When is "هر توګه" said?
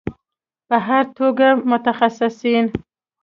0.87-1.47